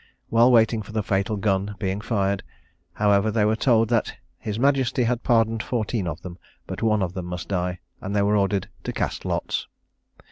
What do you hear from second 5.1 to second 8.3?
pardoned fourteen of them, but one of them must die; and they